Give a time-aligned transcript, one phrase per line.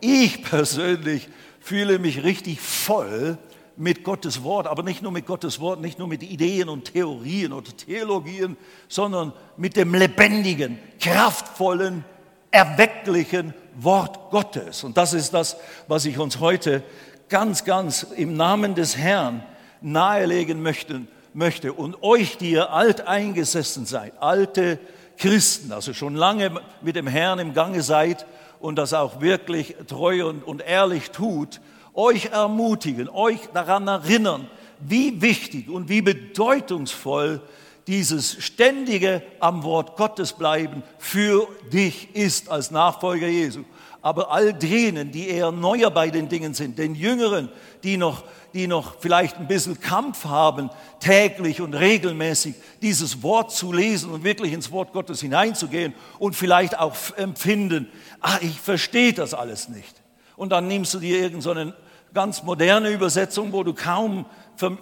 [0.00, 1.28] Ich persönlich
[1.60, 3.38] fühle mich richtig voll
[3.76, 7.52] mit Gottes Wort, aber nicht nur mit Gottes Wort, nicht nur mit Ideen und Theorien
[7.52, 8.56] oder Theologien,
[8.88, 12.04] sondern mit dem lebendigen, kraftvollen,
[12.50, 14.82] erwecklichen Wort Gottes.
[14.82, 15.56] Und das ist das,
[15.86, 16.82] was ich uns heute
[17.28, 19.44] ganz, ganz im Namen des Herrn
[19.80, 21.02] nahelegen möchte,
[21.34, 21.72] möchte.
[21.72, 24.78] Und euch, die ihr alt eingesessen seid, alte
[25.18, 28.26] Christen, also schon lange mit dem Herrn im Gange seid
[28.60, 31.60] und das auch wirklich treu und, und ehrlich tut,
[31.94, 34.48] euch ermutigen, euch daran erinnern,
[34.80, 37.40] wie wichtig und wie bedeutungsvoll
[37.86, 43.64] dieses ständige am Wort Gottes bleiben für dich ist als Nachfolger Jesu.
[44.02, 47.48] Aber all denen, die eher neuer bei den Dingen sind, den Jüngeren,
[47.82, 50.70] die noch, die noch vielleicht ein bisschen Kampf haben,
[51.00, 56.78] täglich und regelmäßig dieses Wort zu lesen und wirklich ins Wort Gottes hineinzugehen und vielleicht
[56.78, 57.88] auch empfinden,
[58.20, 60.02] ah, ich verstehe das alles nicht.
[60.36, 61.74] Und dann nimmst du dir irgendeinen so
[62.14, 64.24] ganz moderne Übersetzung, wo du kaum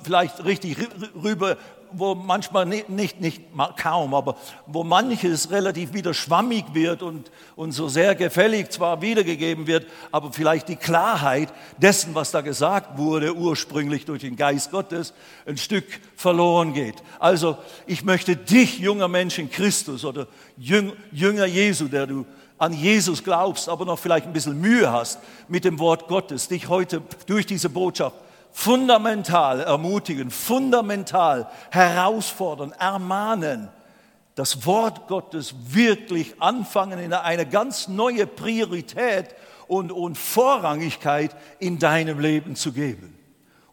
[0.02, 0.76] vielleicht richtig
[1.22, 1.56] rüber,
[1.98, 3.42] wo manchmal nicht, nicht, nicht
[3.76, 9.66] kaum, aber wo manches relativ wieder schwammig wird und, und so sehr gefällig zwar wiedergegeben
[9.66, 15.14] wird, aber vielleicht die Klarheit dessen, was da gesagt wurde, ursprünglich durch den Geist Gottes,
[15.46, 16.96] ein Stück verloren geht.
[17.18, 20.26] Also ich möchte dich, junger Mensch in Christus oder
[20.58, 22.26] Jünger Jesu, der du
[22.58, 26.68] an Jesus glaubst, aber noch vielleicht ein bisschen Mühe hast mit dem Wort Gottes, dich
[26.68, 28.16] heute durch diese Botschaft
[28.58, 33.68] fundamental ermutigen, fundamental herausfordern, ermahnen,
[34.34, 39.34] das Wort Gottes wirklich anfangen in eine ganz neue Priorität
[39.68, 43.18] und, und Vorrangigkeit in deinem Leben zu geben.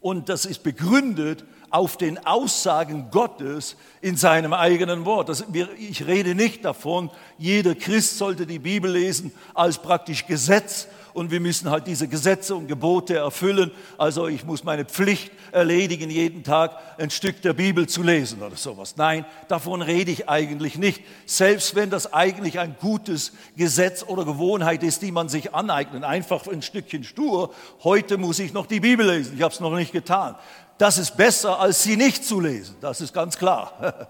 [0.01, 5.29] Und das ist begründet auf den Aussagen Gottes in seinem eigenen Wort.
[5.29, 5.45] Das,
[5.79, 11.39] ich rede nicht davon, jeder Christ sollte die Bibel lesen als praktisch Gesetz und wir
[11.39, 13.71] müssen halt diese Gesetze und Gebote erfüllen.
[13.97, 18.55] Also ich muss meine Pflicht erledigen, jeden Tag ein Stück der Bibel zu lesen oder
[18.55, 18.95] sowas.
[18.97, 21.01] Nein, davon rede ich eigentlich nicht.
[21.25, 26.47] Selbst wenn das eigentlich ein gutes Gesetz oder Gewohnheit ist, die man sich aneignet, einfach
[26.47, 27.53] ein Stückchen stur.
[27.83, 29.35] Heute muss ich noch die Bibel lesen.
[29.35, 30.35] Ich habe es noch nicht getan
[30.77, 32.75] das ist besser, als sie nicht zu lesen.
[32.81, 34.09] Das ist ganz klar.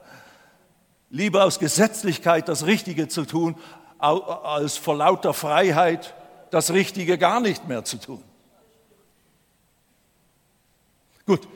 [1.09, 3.55] Lieber aus Gesetzlichkeit das Richtige zu tun,
[3.99, 6.15] als vor lauter Freiheit
[6.53, 8.23] das Richtige gar nicht mehr zu tun.
[11.25, 11.47] Gut,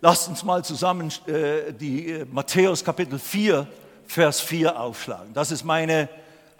[0.00, 3.66] lasst uns mal zusammen äh, die äh, Matthäus Kapitel 4,
[4.06, 5.32] Vers 4 aufschlagen.
[5.34, 6.08] Das ist meine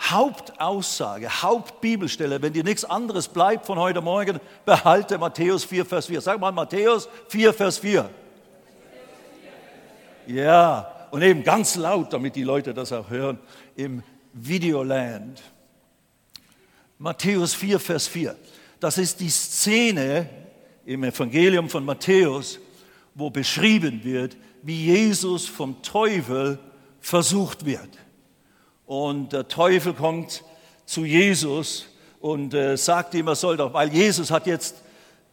[0.00, 6.20] Hauptaussage, Hauptbibelstelle, wenn dir nichts anderes bleibt von heute Morgen, behalte Matthäus 4, Vers 4.
[6.22, 8.10] Sag mal Matthäus 4, Vers 4.
[10.26, 13.38] Ja, und eben ganz laut, damit die Leute das auch hören,
[13.76, 14.02] im
[14.32, 15.40] Videoland.
[17.02, 18.36] Matthäus 4, Vers 4.
[18.78, 20.28] Das ist die Szene
[20.84, 22.58] im Evangelium von Matthäus,
[23.14, 26.58] wo beschrieben wird, wie Jesus vom Teufel
[27.00, 27.88] versucht wird.
[28.84, 30.44] Und der Teufel kommt
[30.84, 31.86] zu Jesus
[32.20, 34.76] und äh, sagt ihm, er soll doch, weil Jesus hat jetzt,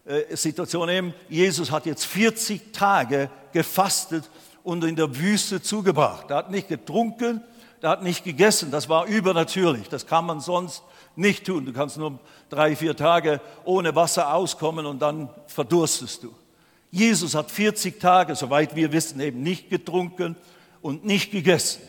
[0.05, 4.29] äh, Situation eben, Jesus hat jetzt 40 Tage gefastet
[4.63, 6.29] und in der Wüste zugebracht.
[6.29, 7.41] Er hat nicht getrunken,
[7.81, 10.81] er hat nicht gegessen, das war übernatürlich, das kann man sonst
[11.17, 11.65] nicht tun.
[11.65, 12.19] Du kannst nur
[12.49, 16.33] drei, vier Tage ohne Wasser auskommen und dann verdurstest du.
[16.91, 20.35] Jesus hat 40 Tage, soweit wir wissen, eben nicht getrunken
[20.81, 21.81] und nicht gegessen.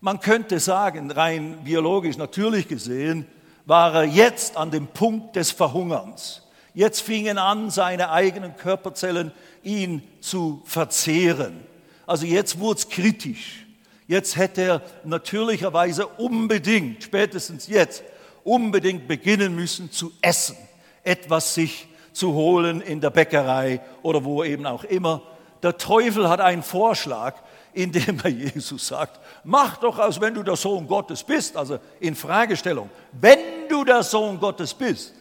[0.00, 3.26] Man könnte sagen, rein biologisch natürlich gesehen,
[3.64, 6.42] war er jetzt an dem Punkt des Verhungerns.
[6.74, 9.30] Jetzt fingen an, seine eigenen Körperzellen
[9.62, 11.60] ihn zu verzehren.
[12.06, 13.66] Also jetzt wurde es kritisch.
[14.08, 18.02] Jetzt hätte er natürlicherweise unbedingt, spätestens jetzt,
[18.44, 20.56] unbedingt beginnen müssen zu essen,
[21.02, 25.22] etwas sich zu holen in der Bäckerei oder wo eben auch immer.
[25.62, 27.36] Der Teufel hat einen Vorschlag,
[27.72, 32.14] indem er Jesus sagt, mach doch, als wenn du der Sohn Gottes bist, also in
[32.14, 35.14] Fragestellung, wenn du der Sohn Gottes bist.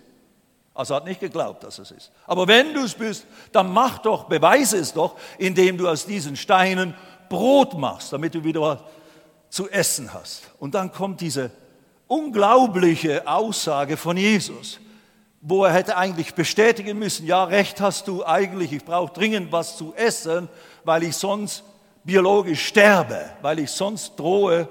[0.73, 2.11] Also hat nicht geglaubt, dass es ist.
[2.25, 6.37] Aber wenn du es bist, dann mach doch, beweise es doch, indem du aus diesen
[6.37, 6.95] Steinen
[7.27, 8.85] Brot machst, damit du wieder
[9.49, 10.43] zu essen hast.
[10.59, 11.51] Und dann kommt diese
[12.11, 14.81] unglaubliche Aussage von Jesus,
[15.39, 19.77] wo er hätte eigentlich bestätigen müssen, ja, recht hast du eigentlich, ich brauche dringend was
[19.77, 20.49] zu essen,
[20.83, 21.63] weil ich sonst
[22.03, 24.67] biologisch sterbe, weil ich sonst drohe,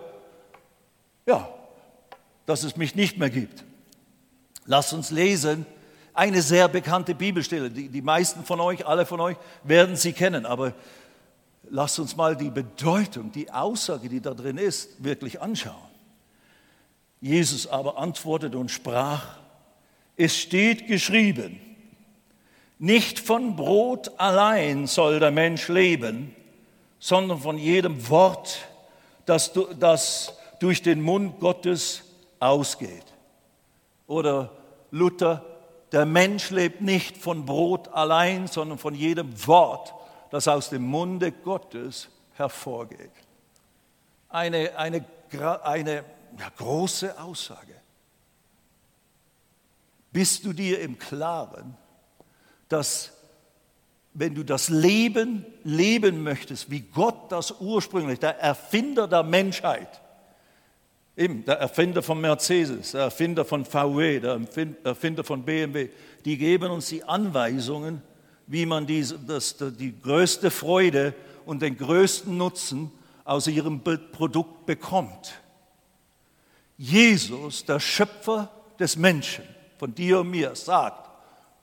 [1.25, 1.49] ja,
[2.45, 3.65] dass es mich nicht mehr gibt.
[4.67, 5.65] Lasst uns lesen
[6.13, 7.71] eine sehr bekannte Bibelstelle.
[7.71, 10.75] Die, die meisten von euch, alle von euch werden sie kennen, aber
[11.71, 15.90] lasst uns mal die Bedeutung, die Aussage, die da drin ist, wirklich anschauen.
[17.21, 19.37] Jesus aber antwortete und sprach,
[20.17, 21.61] Es steht geschrieben,
[22.79, 26.35] nicht von Brot allein soll der Mensch leben,
[26.99, 28.67] sondern von jedem Wort,
[29.27, 32.05] das, das durch den Mund Gottes
[32.39, 33.05] ausgeht.
[34.07, 34.51] Oder
[34.91, 35.45] Luther,
[35.93, 39.95] der Mensch lebt nicht von Brot allein, sondern von jedem Wort,
[40.31, 43.11] das aus dem Munde Gottes hervorgeht.
[44.29, 45.05] Eine, eine,
[45.65, 46.05] eine
[46.39, 47.75] ja, große Aussage.
[50.13, 51.77] Bist du dir im Klaren,
[52.69, 53.13] dass
[54.13, 60.01] wenn du das Leben leben möchtest, wie Gott das ursprünglich, der Erfinder der Menschheit,
[61.17, 64.41] eben der Erfinder von Mercedes, der Erfinder von VW, der
[64.85, 65.91] Erfinder von BMW,
[66.25, 68.03] die geben uns die Anweisungen,
[68.47, 71.15] wie man diese, das, die größte Freude
[71.47, 72.91] und den größten Nutzen
[73.25, 75.35] aus ihrem Produkt bekommt.
[76.81, 78.49] Jesus, der Schöpfer
[78.79, 79.45] des Menschen,
[79.79, 81.11] von dir und mir, sagt,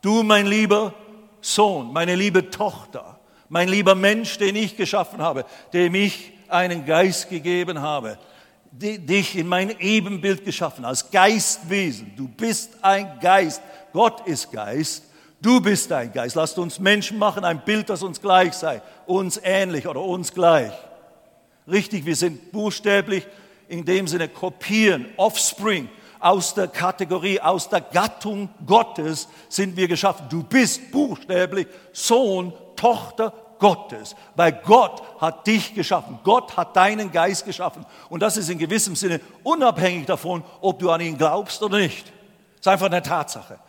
[0.04, 0.94] du mein lieber
[1.42, 3.20] Sohn, meine liebe Tochter,
[3.50, 8.20] mein lieber Mensch, den ich geschaffen habe, dem ich einen Geist gegeben habe,
[8.72, 12.14] dich in mein Ebenbild geschaffen, als Geistwesen.
[12.16, 13.64] Du bist ein Geist.
[13.94, 15.04] Gott ist Geist.
[15.42, 16.36] Du bist ein Geist.
[16.36, 20.74] Lasst uns Menschen machen, ein Bild, das uns gleich sei, uns ähnlich oder uns gleich.
[21.68, 23.26] Richtig, wir sind buchstäblich
[23.68, 30.26] in dem Sinne kopieren, Offspring, aus der Kategorie, aus der Gattung Gottes sind wir geschaffen.
[30.30, 36.20] Du bist buchstäblich Sohn, Tochter Gottes, weil Gott hat dich geschaffen.
[36.24, 37.86] Gott hat deinen Geist geschaffen.
[38.10, 42.06] Und das ist in gewissem Sinne unabhängig davon, ob du an ihn glaubst oder nicht.
[42.58, 43.60] Das ist einfach eine Tatsache.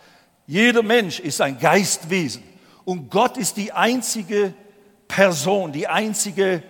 [0.47, 2.43] Jeder Mensch ist ein Geistwesen.
[2.85, 4.55] Und Gott ist die einzige
[5.07, 6.63] Person, die einzige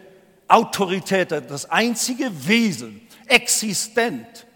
[0.49, 4.47] Autorität, das einzige Wesen, existent,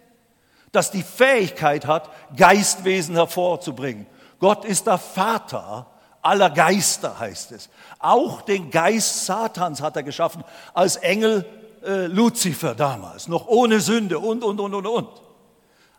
[0.73, 4.07] das die Fähigkeit hat, Geistwesen hervorzubringen.
[4.39, 5.87] Gott ist der Vater
[6.23, 7.69] aller Geister, heißt es.
[7.99, 11.45] Auch den Geist Satans hat er geschaffen als Engel
[11.85, 15.09] äh, Luzifer damals, noch ohne Sünde und, und, und, und, und.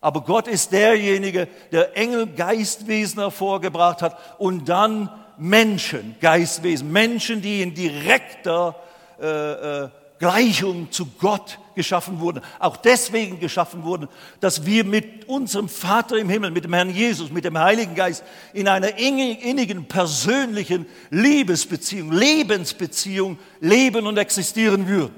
[0.02, 7.62] Aber Gott ist derjenige, der Engel Geistwesen hervorgebracht hat und dann Menschen, Geistwesen, Menschen, die
[7.62, 8.76] in direkter
[9.22, 9.90] äh, äh,
[10.24, 14.08] Gleichung zu Gott geschaffen wurden, auch deswegen geschaffen wurden,
[14.40, 18.24] dass wir mit unserem Vater im Himmel, mit dem Herrn Jesus, mit dem Heiligen Geist
[18.54, 25.14] in einer innigen, persönlichen Liebesbeziehung, Lebensbeziehung leben und existieren würden.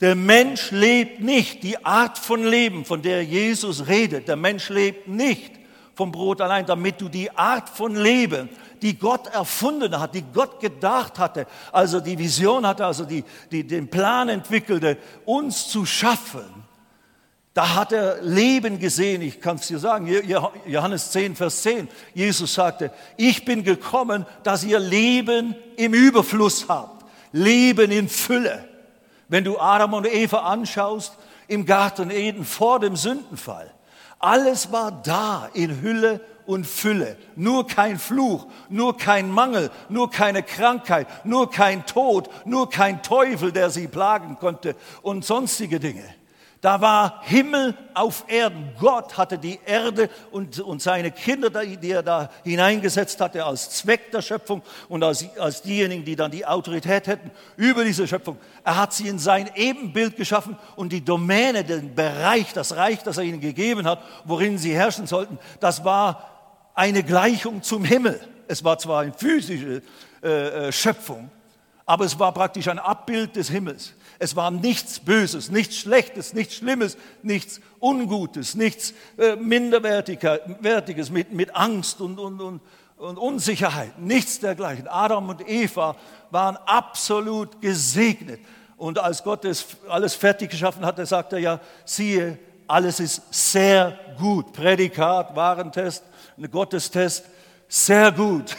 [0.00, 4.26] Der Mensch lebt nicht die Art von Leben, von der Jesus redet.
[4.26, 5.55] Der Mensch lebt nicht
[5.96, 8.50] vom Brot allein, damit du die Art von Leben,
[8.82, 13.66] die Gott erfunden hat, die Gott gedacht hatte, also die Vision hatte, also die, die
[13.66, 16.44] den Plan entwickelte, uns zu schaffen.
[17.54, 20.06] Da hat er Leben gesehen, ich kann es dir sagen,
[20.66, 21.88] Johannes 10, Vers 10.
[22.12, 28.68] Jesus sagte, ich bin gekommen, dass ihr Leben im Überfluss habt, Leben in Fülle.
[29.28, 31.16] Wenn du Adam und Eva anschaust,
[31.48, 33.72] im Garten Eden vor dem Sündenfall,
[34.26, 37.16] alles war da in Hülle und Fülle.
[37.36, 43.52] Nur kein Fluch, nur kein Mangel, nur keine Krankheit, nur kein Tod, nur kein Teufel,
[43.52, 46.02] der sie plagen konnte und sonstige Dinge.
[46.60, 48.70] Da war Himmel auf Erden.
[48.80, 54.10] Gott hatte die Erde und, und seine Kinder, die er da hineingesetzt hatte, als Zweck
[54.10, 58.38] der Schöpfung und als, als diejenigen, die dann die Autorität hätten über diese Schöpfung.
[58.64, 63.18] Er hat sie in sein Ebenbild geschaffen und die Domäne, den Bereich, das Reich, das
[63.18, 68.20] er ihnen gegeben hat, worin sie herrschen sollten, das war eine Gleichung zum Himmel.
[68.48, 69.82] Es war zwar eine physische
[70.22, 70.28] äh,
[70.68, 71.30] äh, Schöpfung,
[71.86, 73.94] aber es war praktisch ein Abbild des Himmels.
[74.18, 81.54] Es war nichts Böses, nichts Schlechtes, nichts Schlimmes, nichts Ungutes, nichts äh, Minderwertiges mit, mit
[81.54, 82.60] Angst und, und, und,
[82.96, 84.88] und Unsicherheit, nichts dergleichen.
[84.88, 85.96] Adam und Eva
[86.30, 88.40] waren absolut gesegnet.
[88.76, 93.96] Und als Gott es alles fertig geschaffen hatte, sagte er ja, siehe, alles ist sehr
[94.18, 94.52] gut.
[94.52, 96.04] Prädikat, Warentest,
[96.36, 97.26] ein Gottestest,
[97.68, 98.56] sehr gut.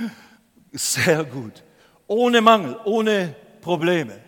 [0.72, 1.62] sehr gut.
[2.08, 4.18] Ohne Mangel, ohne Probleme.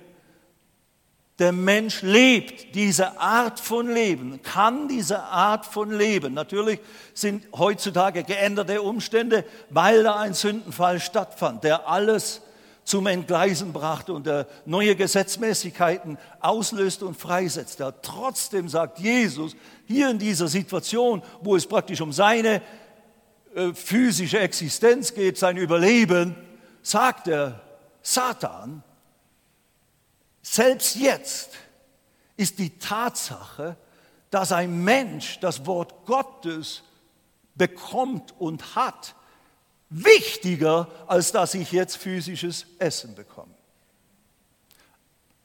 [1.39, 6.35] Der Mensch lebt diese Art von Leben, kann diese Art von Leben.
[6.35, 6.79] Natürlich
[7.15, 12.43] sind heutzutage geänderte Umstände, weil da ein Sündenfall stattfand, der alles
[12.85, 17.95] zum Entgleisen brachte und der neue Gesetzmäßigkeiten auslöste und freisetzte.
[18.03, 19.57] Trotzdem sagt Jesus
[19.87, 22.61] hier in dieser Situation, wo es praktisch um seine
[23.55, 26.35] äh, physische Existenz geht, sein Überleben,
[26.83, 27.63] sagt er,
[28.03, 28.83] Satan,
[30.43, 31.51] selbst jetzt
[32.37, 33.77] ist die Tatsache,
[34.31, 36.83] dass ein Mensch das Wort Gottes
[37.55, 39.15] bekommt und hat,
[39.91, 43.53] wichtiger, als dass ich jetzt physisches Essen bekomme.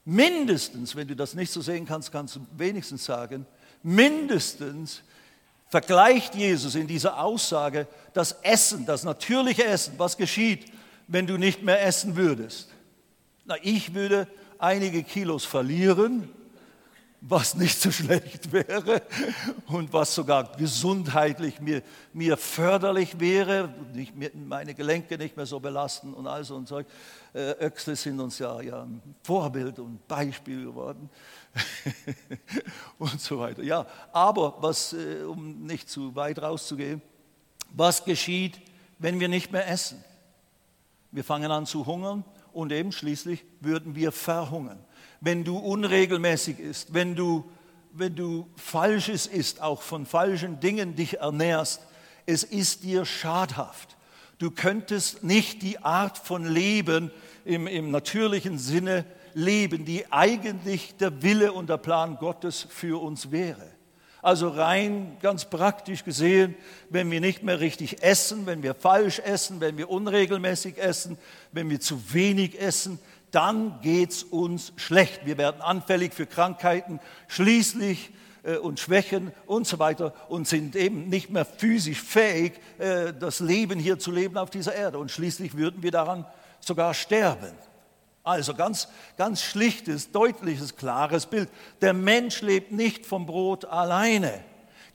[0.05, 3.47] Mindestens, wenn du das nicht so sehen kannst, kannst du wenigstens sagen,
[3.81, 5.01] mindestens
[5.67, 10.71] vergleicht Jesus in dieser Aussage das Essen, das natürliche Essen, was geschieht,
[11.07, 12.69] wenn du nicht mehr essen würdest.
[13.45, 16.29] Na, ich würde einige Kilos verlieren,
[17.27, 19.01] was nicht so schlecht wäre
[19.67, 21.81] und was sogar gesundheitlich mir,
[22.13, 26.85] mir förderlich wäre, nicht meine Gelenke nicht mehr so belasten und all so und Zeug.
[27.33, 28.87] Äh, Öxle sind uns ja, ja
[29.23, 31.09] Vorbild und Beispiel geworden
[32.99, 33.63] und so weiter.
[33.63, 37.01] Ja, aber was, äh, um nicht zu weit rauszugehen,
[37.71, 38.61] was geschieht,
[38.99, 40.03] wenn wir nicht mehr essen?
[41.15, 44.85] Wir fangen an zu hungern und eben schließlich würden wir verhungern
[45.25, 47.49] wenn du unregelmäßig isst, wenn du,
[47.91, 51.81] wenn du Falsches isst, auch von falschen Dingen dich ernährst,
[52.27, 53.97] es ist dir schadhaft.
[54.37, 57.11] Du könntest nicht die Art von Leben
[57.43, 63.31] im, im natürlichen Sinne leben, die eigentlich der Wille und der Plan Gottes für uns
[63.31, 63.74] wäre.
[64.25, 66.55] Also rein ganz praktisch gesehen,
[66.89, 71.19] wenn wir nicht mehr richtig essen, wenn wir falsch essen, wenn wir unregelmäßig essen,
[71.51, 72.97] wenn wir zu wenig essen,
[73.29, 75.27] dann geht es uns schlecht.
[75.27, 78.09] Wir werden anfällig für Krankheiten, schließlich
[78.41, 83.41] äh, und Schwächen und so weiter und sind eben nicht mehr physisch fähig, äh, das
[83.41, 84.97] Leben hier zu leben auf dieser Erde.
[84.97, 86.25] Und schließlich würden wir daran
[86.61, 87.51] sogar sterben.
[88.25, 91.47] Also ganz, ganz schlichtes, deutliches, klares Bild.
[91.81, 94.43] Der Mensch lebt nicht vom Brot alleine.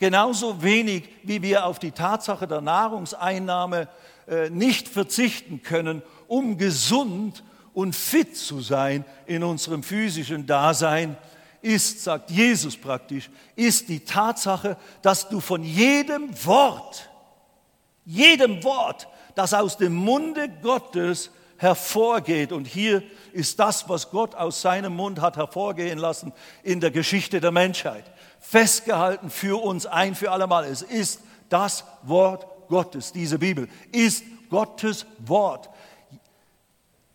[0.01, 3.87] Genauso wenig, wie wir auf die Tatsache der Nahrungseinnahme
[4.27, 11.17] äh, nicht verzichten können, um gesund und fit zu sein in unserem physischen Dasein,
[11.63, 17.09] ist, sagt Jesus praktisch, ist die Tatsache, dass du von jedem Wort,
[18.05, 19.07] jedem Wort,
[19.37, 21.31] das aus dem Munde Gottes
[21.61, 23.03] hervorgeht, und hier
[23.35, 28.05] ist das, was Gott aus seinem Mund hat hervorgehen lassen in der Geschichte der Menschheit,
[28.41, 30.65] festgehalten für uns ein für allemal.
[30.65, 35.69] Es ist das Wort Gottes, diese Bibel, ist Gottes Wort.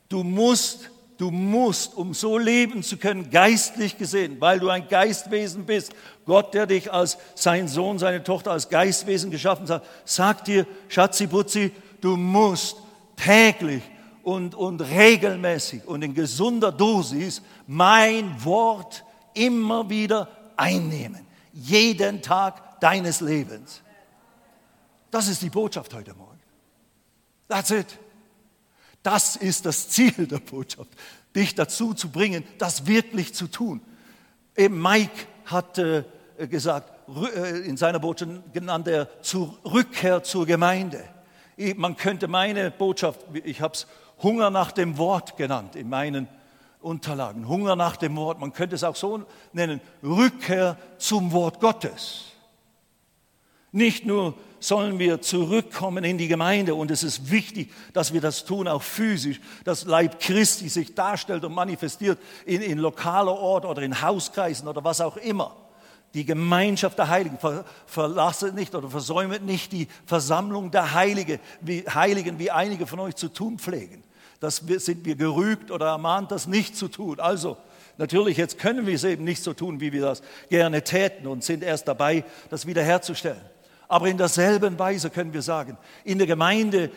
[0.09, 5.65] Du musst, du musst, um so leben zu können, geistlich gesehen, weil du ein Geistwesen
[5.65, 5.91] bist.
[6.27, 11.71] Gott, der dich als sein Sohn, seine Tochter als Geistwesen geschaffen hat, sagt dir, Schatziputzi,
[11.99, 12.77] du musst
[13.15, 13.81] täglich
[14.25, 19.05] und, und regelmäßig und in gesunder Dosis mein Wort
[19.35, 20.27] immer wieder
[20.57, 21.27] einnehmen.
[21.53, 23.83] Jeden Tag deines Lebens.
[25.11, 26.39] Das ist die Botschaft heute Morgen.
[27.47, 27.99] That's it.
[29.03, 30.89] Das ist das Ziel der Botschaft,
[31.35, 33.79] dich dazu zu bringen, das wirklich zu tun.
[34.57, 36.03] Eben Mike hat äh,
[36.49, 36.91] gesagt,
[37.35, 41.03] äh, in seiner Botschaft genannt er zur Rückkehr zur Gemeinde.
[41.77, 43.87] Man könnte meine Botschaft, ich habe es
[44.21, 46.27] Hunger nach dem Wort genannt in meinen
[46.79, 47.47] Unterlagen.
[47.47, 52.25] Hunger nach dem Wort, man könnte es auch so nennen, Rückkehr zum Wort Gottes.
[53.71, 56.75] Nicht nur sollen wir zurückkommen in die Gemeinde.
[56.75, 61.43] Und es ist wichtig, dass wir das tun, auch physisch, dass Leib Christi sich darstellt
[61.43, 65.55] und manifestiert in, in lokaler Ort oder in Hauskreisen oder was auch immer.
[66.13, 67.37] Die Gemeinschaft der Heiligen.
[67.37, 72.99] Ver, verlasse nicht oder versäume nicht die Versammlung der Heilige, wie, Heiligen, wie einige von
[73.01, 74.04] euch zu tun pflegen.
[74.39, 77.19] Das sind wir gerügt oder ermahnt, das nicht zu tun.
[77.19, 77.57] Also,
[77.97, 81.43] natürlich, jetzt können wir es eben nicht so tun, wie wir das gerne täten und
[81.43, 83.41] sind erst dabei, das wiederherzustellen.
[83.87, 86.91] Aber in derselben Weise können wir sagen, in der Gemeinde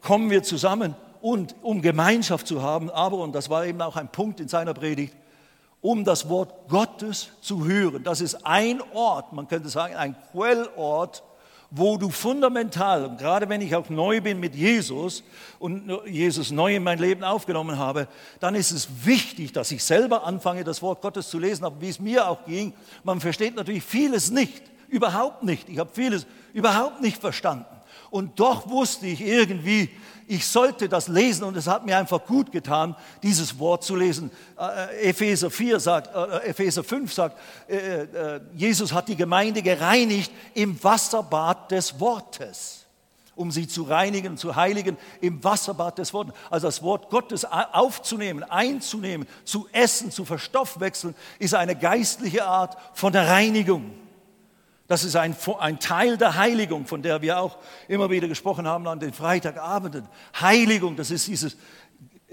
[0.00, 4.08] kommen wir zusammen und um Gemeinschaft zu haben, aber, und das war eben auch ein
[4.08, 5.14] Punkt in seiner Predigt,
[5.80, 8.02] um das Wort Gottes zu hören.
[8.02, 11.22] Das ist ein Ort, man könnte sagen, ein Quellort,
[11.74, 15.24] wo du fundamental, und gerade wenn ich auch neu bin mit Jesus
[15.58, 18.08] und Jesus neu in mein Leben aufgenommen habe,
[18.40, 21.64] dann ist es wichtig, dass ich selber anfange, das Wort Gottes zu lesen.
[21.64, 22.74] Aber wie es mir auch ging,
[23.04, 24.62] man versteht natürlich vieles nicht.
[24.88, 25.70] Überhaupt nicht.
[25.70, 27.64] Ich habe vieles überhaupt nicht verstanden.
[28.12, 29.88] Und doch wusste ich irgendwie,
[30.26, 34.30] ich sollte das lesen und es hat mir einfach gut getan, dieses Wort zu lesen.
[34.60, 37.38] Äh, Epheser 4 sagt, äh, Epheser 5 sagt,
[37.70, 42.84] äh, äh, Jesus hat die Gemeinde gereinigt im Wasserbad des Wortes,
[43.34, 46.34] um sie zu reinigen, zu heiligen im Wasserbad des Wortes.
[46.50, 53.14] Also das Wort Gottes aufzunehmen, einzunehmen, zu essen, zu verstoffwechseln, ist eine geistliche Art von
[53.14, 54.01] der Reinigung.
[54.88, 57.58] Das ist ein, ein, Teil der Heiligung, von der wir auch
[57.88, 60.06] immer wieder gesprochen haben an den Freitagabenden.
[60.40, 61.56] Heiligung, das ist dieses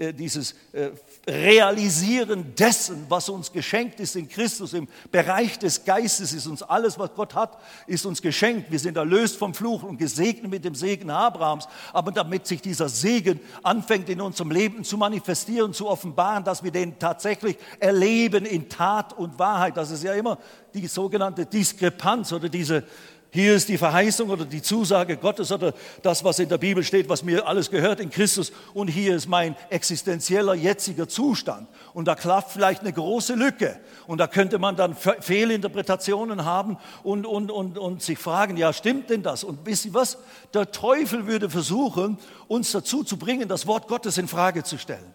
[0.00, 0.92] äh, dieses äh,
[1.26, 6.98] Realisieren dessen, was uns geschenkt ist in Christus, im Bereich des Geistes ist uns alles,
[6.98, 8.70] was Gott hat, ist uns geschenkt.
[8.70, 11.68] Wir sind erlöst vom Fluch und gesegnet mit dem Segen Abrahams.
[11.92, 16.70] Aber damit sich dieser Segen anfängt in unserem Leben zu manifestieren, zu offenbaren, dass wir
[16.70, 20.38] den tatsächlich erleben in Tat und Wahrheit, das ist ja immer
[20.72, 22.84] die sogenannte Diskrepanz oder diese
[23.32, 25.72] hier ist die Verheißung oder die Zusage Gottes oder
[26.02, 28.50] das, was in der Bibel steht, was mir alles gehört in Christus.
[28.74, 31.68] Und hier ist mein existenzieller jetziger Zustand.
[31.94, 33.78] Und da klafft vielleicht eine große Lücke.
[34.08, 39.10] Und da könnte man dann Fehlinterpretationen haben und, und, und, und sich fragen, ja, stimmt
[39.10, 39.44] denn das?
[39.44, 40.18] Und wisst ihr was?
[40.52, 42.18] Der Teufel würde versuchen,
[42.48, 45.14] uns dazu zu bringen, das Wort Gottes in Frage zu stellen.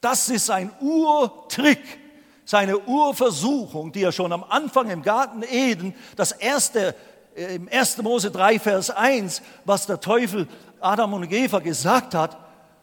[0.00, 2.00] Das ist ein Urtrick
[2.50, 6.96] seine Urversuchung, die er schon am Anfang im Garten Eden, das erste
[7.34, 7.98] im 1.
[8.02, 10.48] Mose 3, Vers 1, was der Teufel
[10.80, 12.36] Adam und Eva gesagt hat,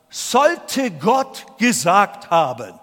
[0.09, 2.79] sollte Gott gesagt haben.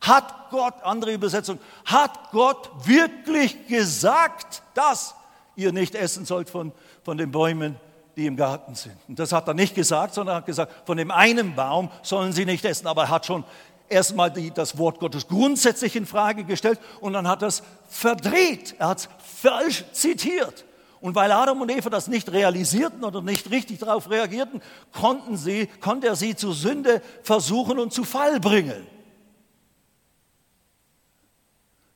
[0.00, 5.14] Hat Gott, andere Übersetzung, hat Gott wirklich gesagt, dass
[5.56, 6.72] ihr nicht essen sollt von,
[7.04, 7.76] von den Bäumen,
[8.16, 8.96] die im Garten sind.
[9.08, 12.32] Und das hat er nicht gesagt, sondern er hat gesagt, von dem einen Baum sollen
[12.32, 12.86] sie nicht essen.
[12.86, 13.44] Aber er hat schon
[13.88, 18.74] erstmal die, das Wort Gottes grundsätzlich in Frage gestellt und dann hat er es verdreht.
[18.78, 19.08] Er hat es
[19.40, 20.64] falsch zitiert.
[21.02, 25.66] Und weil Adam und Eva das nicht realisierten oder nicht richtig darauf reagierten, konnten sie,
[25.80, 28.86] konnte er sie zur Sünde versuchen und zu Fall bringen.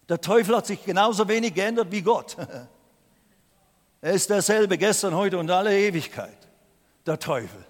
[0.09, 2.37] Der Teufel hat sich genauso wenig geändert wie Gott.
[4.03, 6.37] Er ist derselbe gestern, heute und alle Ewigkeit.
[7.07, 7.65] Der Teufel.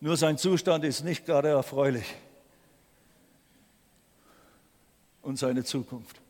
[0.00, 2.04] Nur sein Zustand ist nicht gerade erfreulich.
[5.22, 6.20] Und seine Zukunft.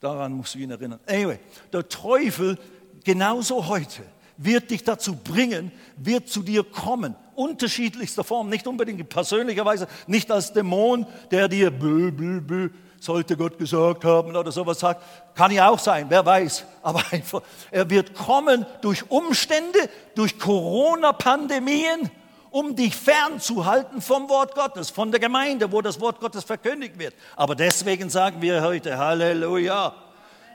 [0.00, 0.98] Daran musst du ihn erinnern.
[1.06, 1.38] Anyway,
[1.72, 2.58] der Teufel
[3.04, 4.02] genauso heute
[4.36, 9.86] wird dich dazu bringen, wird zu dir kommen, unterschiedlichster Form, nicht unbedingt in persönlicher Weise,
[10.06, 12.68] nicht als Dämon, der dir bö, bö, bö,
[13.00, 15.02] sollte Gott gesagt haben oder sowas sagt,
[15.34, 22.10] kann ja auch sein, wer weiß, aber einfach, er wird kommen durch Umstände, durch Corona-Pandemien,
[22.50, 27.14] um dich fernzuhalten vom Wort Gottes, von der Gemeinde, wo das Wort Gottes verkündigt wird.
[27.34, 29.94] Aber deswegen sagen wir heute Halleluja.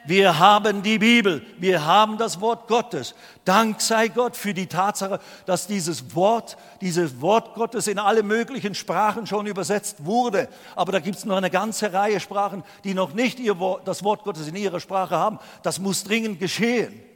[0.08, 3.14] Wir haben die Bibel, wir haben das Wort Gottes.
[3.44, 8.74] Dank sei Gott für die Tatsache, dass dieses Wort, dieses Wort Gottes in alle möglichen
[8.74, 10.48] Sprachen schon übersetzt wurde.
[10.78, 14.02] Aber da gibt es noch eine ganze Reihe Sprachen, die noch nicht ihr Wort, das
[14.02, 15.40] Wort Gottes in ihrer Sprache haben.
[15.62, 17.07] Das muss dringend geschehen.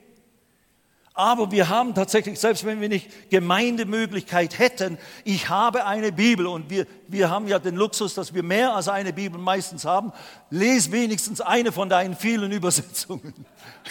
[1.21, 6.71] Aber wir haben tatsächlich, selbst wenn wir nicht Gemeindemöglichkeit hätten, ich habe eine Bibel und
[6.71, 10.13] wir, wir haben ja den Luxus, dass wir mehr als eine Bibel meistens haben.
[10.49, 13.45] Les wenigstens eine von deinen vielen Übersetzungen.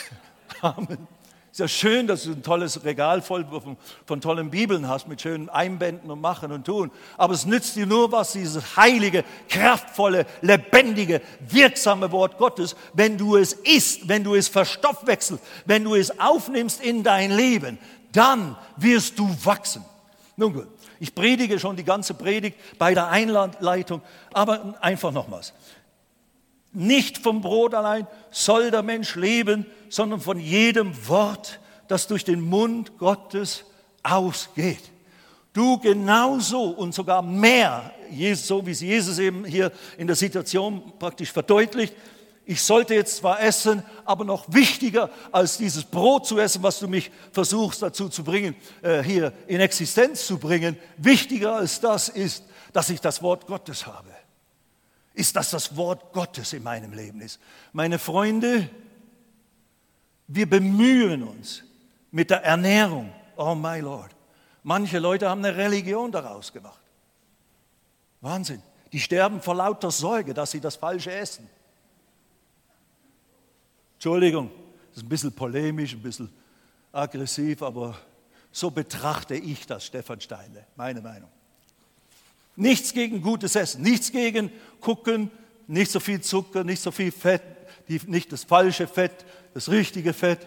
[0.61, 1.07] Amen.
[1.61, 5.51] Ja schön, dass du ein tolles Regal voll von, von, tollen Bibeln hast, mit schönen
[5.51, 6.91] Einbänden und Machen und Tun.
[7.19, 11.21] Aber es nützt dir nur was, dieses heilige, kraftvolle, lebendige,
[11.51, 16.81] wirksame Wort Gottes, wenn du es isst, wenn du es verstoffwechselst, wenn du es aufnimmst
[16.83, 17.79] in dein Leben.
[18.11, 19.85] Dann wirst du wachsen.
[20.39, 20.69] Nun gut,
[20.99, 24.01] ich predige schon die ganze Predigt bei der Einleitung,
[24.33, 25.53] aber einfach nochmals.
[26.73, 32.41] Nicht vom Brot allein soll der Mensch leben, sondern von jedem Wort, das durch den
[32.41, 33.65] Mund Gottes
[34.03, 34.93] ausgeht.
[35.53, 37.93] Du genauso und sogar mehr,
[38.35, 41.93] so wie es Jesus eben hier in der Situation praktisch verdeutlicht.
[42.47, 46.87] Ich sollte jetzt zwar essen, aber noch wichtiger als dieses Brot zu essen, was du
[46.87, 52.45] mich versuchst dazu zu bringen, äh, hier in Existenz zu bringen, wichtiger als das ist,
[52.73, 54.20] dass ich das Wort Gottes habe
[55.21, 57.39] ist, dass das Wort Gottes in meinem Leben ist.
[57.73, 58.69] Meine Freunde,
[60.27, 61.63] wir bemühen uns
[62.11, 63.13] mit der Ernährung.
[63.37, 64.17] Oh my Lord.
[64.63, 66.81] Manche Leute haben eine Religion daraus gemacht.
[68.21, 68.63] Wahnsinn.
[68.93, 71.49] Die sterben vor lauter Sorge, dass sie das Falsche essen.
[73.95, 74.51] Entschuldigung,
[74.89, 76.33] das ist ein bisschen polemisch, ein bisschen
[76.93, 77.97] aggressiv, aber
[78.51, 81.31] so betrachte ich das, Stefan Steinle, meine Meinung.
[82.61, 85.31] Nichts gegen gutes Essen, nichts gegen gucken,
[85.67, 87.43] nicht so viel Zucker, nicht so viel Fett,
[88.07, 90.47] nicht das falsche Fett, das richtige Fett.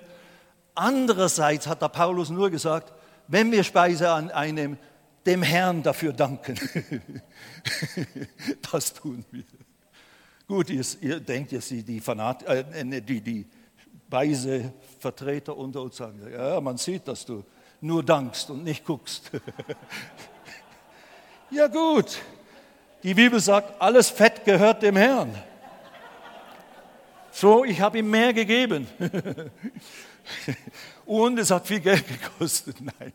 [0.76, 2.94] Andererseits hat der Paulus nur gesagt,
[3.28, 4.78] wenn wir Speise einnehmen,
[5.26, 6.54] dem Herrn dafür danken.
[8.72, 9.44] das tun wir.
[10.48, 13.48] Gut, ihr, ihr denkt jetzt, die, Fanat, äh, die, die
[14.06, 17.44] Speisevertreter unter uns sagen, ja, man sieht, dass du
[17.82, 19.32] nur dankst und nicht guckst.
[21.54, 22.18] Ja gut,
[23.04, 25.36] die Bibel sagt, alles Fett gehört dem Herrn.
[27.32, 28.88] So, ich habe ihm mehr gegeben.
[31.06, 32.78] Und es hat viel Geld gekostet.
[32.82, 33.14] Nein,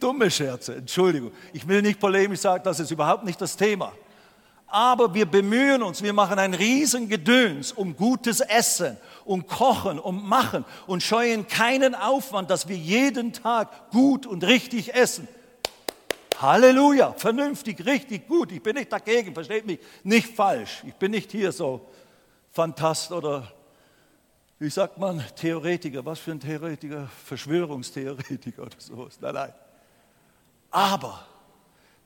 [0.00, 1.32] dumme Scherze, Entschuldigung.
[1.52, 3.92] Ich will nicht polemisch sagen, das ist überhaupt nicht das Thema.
[4.68, 10.64] Aber wir bemühen uns, wir machen ein Riesengedöns um gutes Essen, um Kochen, um Machen
[10.86, 15.28] und scheuen keinen Aufwand, dass wir jeden Tag gut und richtig essen.
[16.40, 18.52] Halleluja, vernünftig, richtig, gut.
[18.52, 20.82] Ich bin nicht dagegen, versteht mich nicht falsch.
[20.86, 21.88] Ich bin nicht hier so
[22.52, 23.52] Fantast oder,
[24.58, 26.04] wie sagt man, Theoretiker.
[26.04, 27.08] Was für ein Theoretiker?
[27.24, 29.18] Verschwörungstheoretiker oder sowas.
[29.20, 29.52] Nein, nein.
[30.70, 31.26] Aber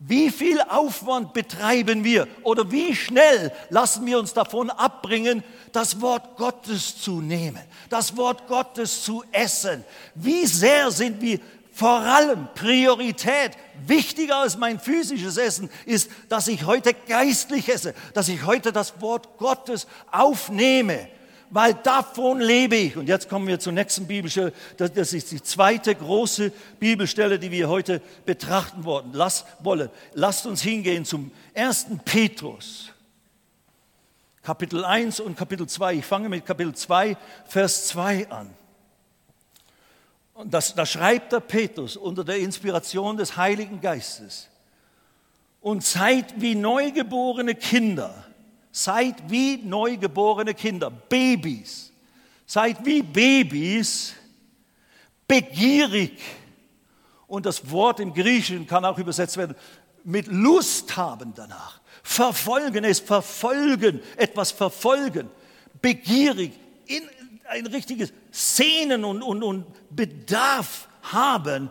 [0.02, 6.36] wie viel Aufwand betreiben wir oder wie schnell lassen wir uns davon abbringen, das Wort
[6.36, 9.84] Gottes zu nehmen, das Wort Gottes zu essen?
[10.14, 11.38] Wie sehr sind wir
[11.80, 13.52] vor allem Priorität,
[13.86, 19.00] wichtiger als mein physisches Essen, ist, dass ich heute geistlich esse, dass ich heute das
[19.00, 21.08] Wort Gottes aufnehme
[21.52, 22.96] weil davon lebe ich.
[22.96, 24.52] Und jetzt kommen wir zur nächsten Bibelstelle.
[24.76, 29.10] Das ist die zweite große Bibelstelle, die wir heute betrachten wollen.
[29.14, 29.90] Lass, wollen.
[30.14, 32.92] Lasst uns hingehen zum ersten Petrus.
[34.44, 35.94] Kapitel 1 und Kapitel 2.
[35.94, 37.16] Ich fange mit Kapitel 2,
[37.48, 38.59] Vers 2 an.
[40.40, 44.48] Und das, da schreibt der Petrus unter der Inspiration des Heiligen Geistes.
[45.60, 48.14] Und seid wie neugeborene Kinder
[48.72, 51.92] Seid wie neugeborene Kinder, Babys.
[52.46, 54.14] Seid wie Babys,
[55.26, 56.20] begierig.
[57.26, 59.56] Und das Wort im Griechischen kann auch übersetzt werden
[60.02, 61.80] mit Lust haben danach.
[62.02, 65.28] Verfolgen es, verfolgen, etwas verfolgen.
[65.82, 66.52] Begierig,
[66.86, 67.02] in
[67.48, 71.70] ein richtiges Sehnen und, und, und Bedarf haben.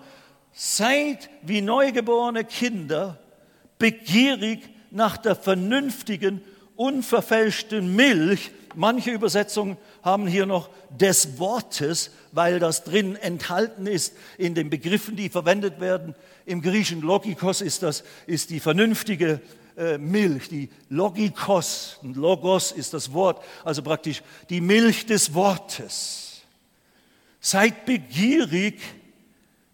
[0.52, 3.18] Seid wie neugeborene Kinder,
[3.78, 6.42] begierig nach der vernünftigen
[6.76, 8.52] unverfälschten Milch.
[8.76, 15.16] Manche Übersetzungen haben hier noch des Wortes, weil das drin enthalten ist in den Begriffen,
[15.16, 16.16] die verwendet werden.
[16.46, 19.42] Im griechischen Logikos ist das ist die vernünftige
[19.78, 21.98] äh, Milch, die Logikos.
[22.02, 26.29] Und Logos ist das Wort, also praktisch die Milch des Wortes.
[27.40, 28.82] Seid begierig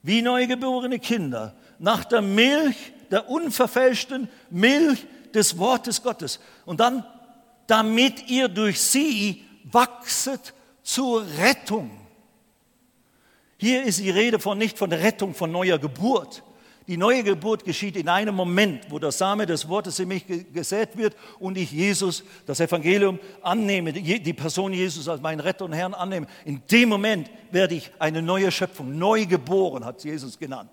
[0.03, 6.39] wie neugeborene Kinder nach der Milch, der unverfälschten Milch des Wortes Gottes.
[6.65, 7.05] Und dann,
[7.67, 11.91] damit ihr durch sie wachset zur Rettung.
[13.57, 16.43] Hier ist die Rede von nicht von der Rettung von neuer Geburt.
[16.87, 20.95] Die neue Geburt geschieht in einem Moment, wo der Same des Wortes in mich gesät
[20.95, 25.95] wird und ich Jesus, das Evangelium annehme, die Person Jesus als meinen Retter und Herrn
[25.95, 26.27] annehme.
[26.45, 30.69] In dem Moment werde ich eine neue Schöpfung, neu geboren, hat Jesus genannt.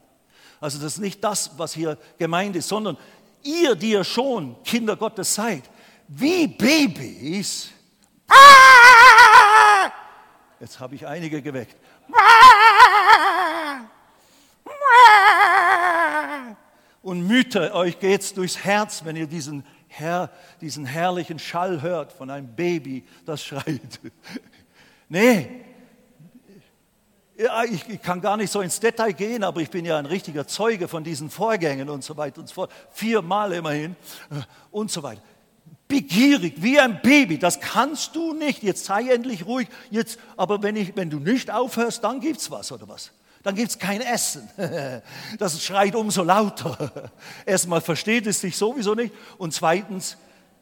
[0.61, 2.99] Also das ist nicht das, was hier gemeint ist, sondern
[3.43, 5.63] ihr, die ihr schon Kinder Gottes seid,
[6.09, 7.71] wie Babys,
[10.61, 11.77] jetzt habe ich einige geweckt,
[17.03, 22.31] und Mütter, euch geht's durchs Herz, wenn ihr diesen, Herr, diesen herrlichen Schall hört von
[22.31, 24.01] einem Baby, das schreit.
[25.09, 25.63] Nee,
[27.37, 30.47] ja, ich, kann gar nicht so ins Detail gehen, aber ich bin ja ein richtiger
[30.47, 32.73] Zeuge von diesen Vorgängen und so weiter und so fort.
[32.93, 33.97] Viermal immerhin
[34.31, 35.23] äh, und so weiter.
[35.89, 38.63] Begierig, wie ein Baby, das kannst du nicht.
[38.63, 39.69] Jetzt sei endlich ruhig.
[39.91, 43.13] Jetzt, aber wenn, ich, wenn du nicht aufhörst, dann gibt's was oder was?
[43.43, 44.49] Dann gibt's kein Essen.
[45.39, 47.11] Das schreit umso lauter.
[47.47, 50.17] Erstmal versteht es sich sowieso nicht und zweitens,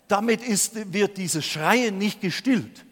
[0.09, 2.85] damit ist, wird dieses Schreien nicht gestillt.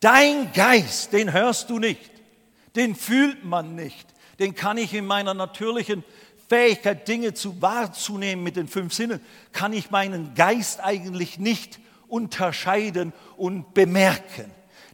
[0.00, 2.10] Dein Geist, den hörst du nicht,
[2.74, 6.04] den fühlt man nicht, den kann ich in meiner natürlichen
[6.48, 9.20] Fähigkeit, Dinge zu wahrzunehmen mit den fünf Sinnen,
[9.52, 11.78] kann ich meinen Geist eigentlich nicht
[12.08, 14.50] unterscheiden und bemerken.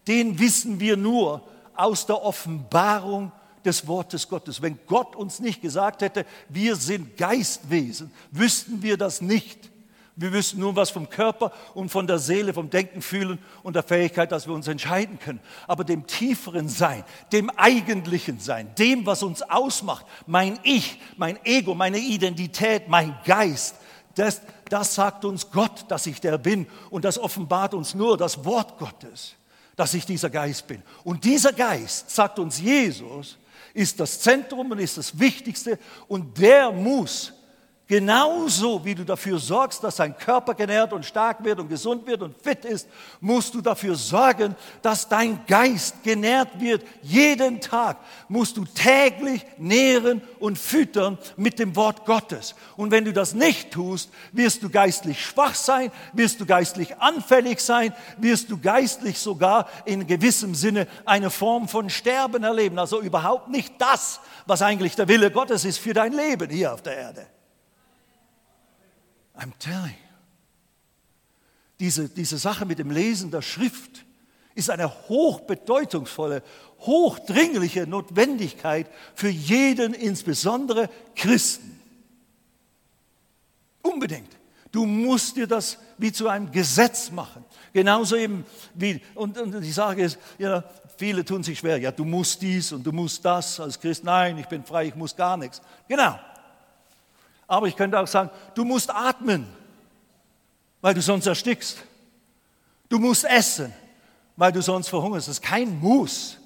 [0.09, 1.42] Den wissen wir nur
[1.75, 3.31] aus der Offenbarung
[3.64, 4.62] des Wortes Gottes.
[4.62, 9.71] Wenn Gott uns nicht gesagt hätte, wir sind Geistwesen, wüssten wir das nicht.
[10.16, 13.85] Wir wissen nur was vom Körper und von der Seele, vom Denken, Fühlen und der
[13.85, 15.38] Fähigkeit, dass wir uns entscheiden können.
[15.68, 21.77] Aber dem tieferen Sein, dem eigentlichen Sein, dem, was uns ausmacht, mein Ich, mein Ego,
[21.77, 23.77] meine Identität, mein Geist,
[24.16, 26.66] das, das sagt uns Gott, dass ich der bin.
[26.90, 29.37] Und das offenbart uns nur das Wort Gottes,
[29.79, 30.83] dass ich dieser Geist bin.
[31.05, 33.38] Und dieser Geist, sagt uns Jesus,
[33.73, 35.79] ist das Zentrum und ist das Wichtigste.
[36.09, 37.33] Und der muss
[37.88, 42.20] Genauso wie du dafür sorgst, dass dein Körper genährt und stark wird und gesund wird
[42.20, 42.87] und fit ist,
[43.18, 46.85] musst du dafür sorgen, dass dein Geist genährt wird.
[47.01, 47.96] Jeden Tag
[48.29, 52.55] musst du täglich nähren und füttern mit dem Wort Gottes.
[52.77, 57.59] Und wenn du das nicht tust, wirst du geistlich schwach sein, wirst du geistlich anfällig
[57.59, 62.79] sein, wirst du geistlich sogar in gewissem Sinne eine Form von Sterben erleben.
[62.79, 66.83] Also überhaupt nicht das, was eigentlich der Wille Gottes ist für dein Leben hier auf
[66.83, 67.38] der Erde.
[69.38, 70.09] I'm telling you.
[71.81, 74.05] Diese, diese Sache mit dem Lesen der Schrift
[74.55, 76.42] ist eine hochbedeutungsvolle,
[76.81, 81.81] hochdringliche Notwendigkeit für jeden, insbesondere Christen.
[83.83, 84.37] Unbedingt.
[84.72, 87.44] Du musst dir das wie zu einem Gesetz machen.
[87.72, 90.64] Genauso eben wie, und, und die Sage ist, ja,
[90.96, 94.03] viele tun sich schwer, ja, du musst dies und du musst das als Christ.
[94.03, 95.62] Nein, ich bin frei, ich muss gar nichts.
[95.87, 96.18] Genau.
[97.49, 99.47] Aber ich könnte auch sagen, du musst atmen,
[100.83, 101.79] weil du sonst erstickst.
[102.89, 103.73] Du musst essen,
[104.37, 105.27] weil du sonst verhungerst.
[105.27, 106.39] Das ist kein Muss,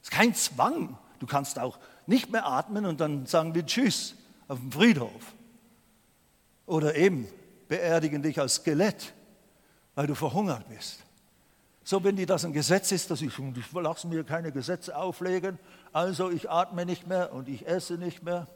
[0.00, 0.96] das ist kein Zwang.
[1.18, 4.14] Du kannst auch nicht mehr atmen und dann sagen wir Tschüss
[4.48, 5.34] auf dem Friedhof.
[6.66, 7.28] Oder eben
[7.68, 9.12] beerdigen dich als Skelett,
[9.94, 11.00] weil du verhungert bist.
[11.82, 15.58] So, wenn dir das ein Gesetz ist, dass ich, ich lasse mir keine Gesetze auflegen,
[15.92, 18.48] also ich atme nicht mehr und ich esse nicht mehr,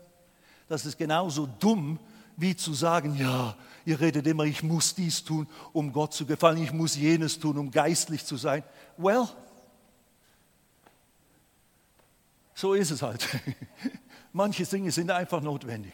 [0.70, 1.98] das ist genauso dumm,
[2.36, 6.62] wie zu sagen, ja, ihr redet immer, ich muss dies tun, um Gott zu gefallen,
[6.62, 8.62] ich muss jenes tun, um geistlich zu sein.
[8.96, 9.26] Well,
[12.54, 13.26] so ist es halt.
[14.32, 15.92] Manche Dinge sind einfach notwendig.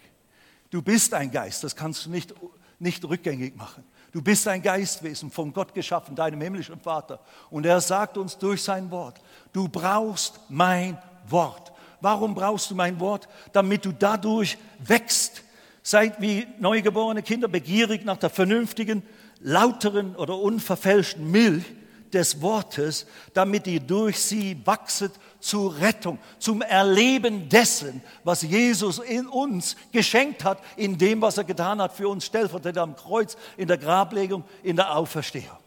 [0.69, 2.35] Du bist ein Geist, das kannst du nicht,
[2.79, 3.83] nicht rückgängig machen.
[4.12, 7.21] Du bist ein Geistwesen, von Gott geschaffen, deinem himmlischen Vater.
[7.49, 9.23] Und er sagt uns durch sein Wort,
[9.55, 11.73] du brauchst mein Wort.
[12.01, 13.29] Warum brauchst du mein Wort?
[13.53, 15.43] Damit du dadurch wächst.
[15.83, 19.03] Seid wie neugeborene Kinder begierig nach der vernünftigen,
[19.41, 21.65] lauteren oder unverfälschten Milch
[22.13, 29.27] des Wortes, damit ihr durch sie wachset zur Rettung, zum Erleben dessen, was Jesus in
[29.27, 33.69] uns geschenkt hat, in dem, was er getan hat für uns stellvertretend am Kreuz, in
[33.69, 35.59] der Grablegung, in der Auferstehung.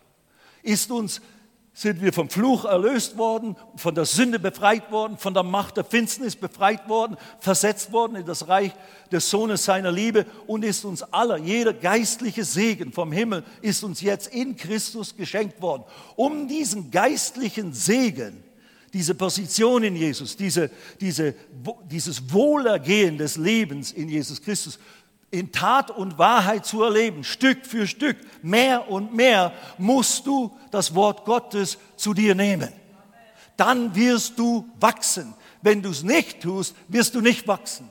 [0.64, 1.22] Ist uns
[1.80, 5.86] sind wir vom Fluch erlöst worden, von der Sünde befreit worden, von der Macht der
[5.86, 8.74] Finsternis befreit worden, versetzt worden in das Reich
[9.14, 14.02] des Sohnes seiner Liebe und ist uns aller, jeder geistliche Segen vom Himmel ist uns
[14.02, 15.86] jetzt in Christus geschenkt worden.
[16.18, 18.44] Um diesen geistlichen Segen,
[18.92, 21.34] diese Position in Jesus, diese, diese,
[21.90, 24.80] dieses Wohlergehen des Lebens in Jesus Christus
[25.32, 30.96] in Tat und Wahrheit zu erleben, Stück für Stück, mehr und mehr, musst du das
[30.96, 32.72] Wort Gottes zu dir nehmen.
[33.56, 35.34] Dann wirst du wachsen.
[35.62, 37.90] Wenn du es nicht tust, wirst du nicht wachsen.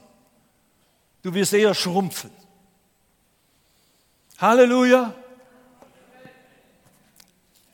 [1.23, 2.31] Du wirst eher schrumpfen.
[4.39, 5.15] Halleluja.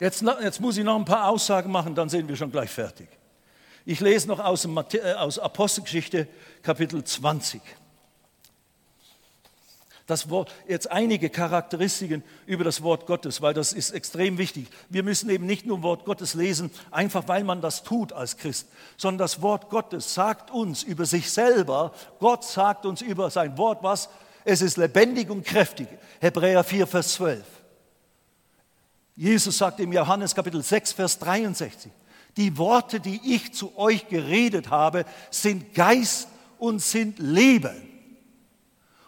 [0.01, 3.09] Jetzt, jetzt muss ich noch ein paar Aussagen machen, dann sind wir schon gleich fertig.
[3.87, 6.27] Ich lese noch aus, äh, aus Apostelgeschichte
[6.63, 7.63] Kapitel 20
[10.07, 14.69] das Wort, jetzt einige Charakteristiken über das Wort Gottes, weil das ist extrem wichtig.
[14.91, 18.69] Wir müssen eben nicht nur Wort Gottes lesen, einfach weil man das tut als Christ,
[18.99, 23.83] sondern das Wort Gottes sagt uns über sich selber, Gott sagt uns über sein Wort
[23.83, 24.11] was?
[24.45, 25.89] Es ist lebendig und kräftig.
[26.21, 27.43] Hebräer 4, Vers 12.
[29.17, 31.91] Jesus sagt im Johannes Kapitel 6, Vers 63,
[32.37, 37.94] die Worte, die ich zu euch geredet habe, sind Geist und sind Leben.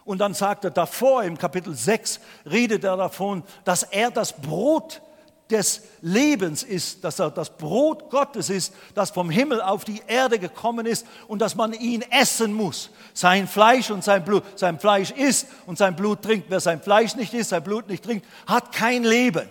[0.07, 5.01] Und dann sagt er davor im Kapitel 6, redet er davon, dass er das Brot
[5.49, 10.39] des Lebens ist, dass er das Brot Gottes ist, das vom Himmel auf die Erde
[10.39, 12.89] gekommen ist und dass man ihn essen muss.
[13.13, 14.43] Sein Fleisch und sein Blut.
[14.55, 16.49] Sein Fleisch isst und sein Blut trinkt.
[16.49, 19.47] Wer sein Fleisch nicht isst, sein Blut nicht trinkt, hat kein Leben.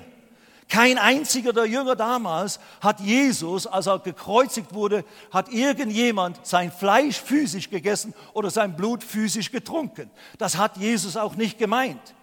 [0.68, 7.20] Kein einziger der Jünger damals hat Jesus, als er gekreuzigt wurde, hat irgendjemand sein Fleisch
[7.20, 10.10] physisch gegessen oder sein Blut physisch getrunken.
[10.38, 12.14] Das hat Jesus auch nicht gemeint.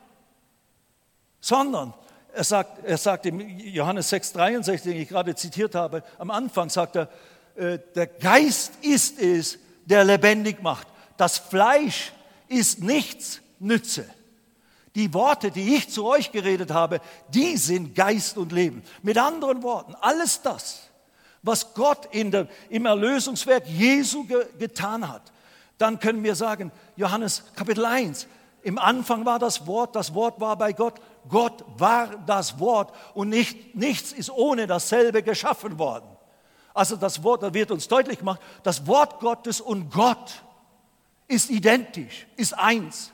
[1.39, 1.93] Sondern
[2.33, 6.97] er sagt, er sagt im Johannes 6,63, den ich gerade zitiert habe, am Anfang sagt
[6.97, 7.09] er,
[7.55, 10.87] äh, der Geist ist es, der lebendig macht.
[11.15, 12.11] Das Fleisch
[12.47, 14.05] ist nichts Nütze.
[14.95, 18.83] Die Worte, die ich zu euch geredet habe, die sind Geist und Leben.
[19.01, 20.89] Mit anderen Worten, alles das,
[21.41, 25.31] was Gott der, im Erlösungswerk Jesu ge, getan hat,
[25.77, 28.27] dann können wir sagen, Johannes Kapitel 1,
[28.61, 33.29] im Anfang war das Wort, das Wort war bei Gott, Gott war das Wort und
[33.29, 36.05] nicht, nichts ist ohne dasselbe geschaffen worden.
[36.73, 40.43] Also das Wort, da wird uns deutlich gemacht, das Wort Gottes und Gott
[41.27, 43.12] ist identisch, ist eins.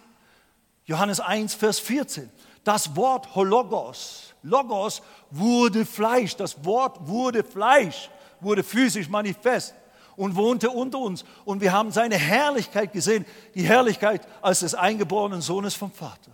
[0.90, 2.32] Johannes 1, Vers 14.
[2.64, 6.36] Das Wort Hologos, Logos wurde Fleisch.
[6.36, 9.76] Das Wort wurde Fleisch, wurde physisch manifest
[10.16, 11.26] und wohnte unter uns.
[11.46, 16.32] Und wir haben seine Herrlichkeit gesehen, die Herrlichkeit als des eingeborenen Sohnes vom Vater.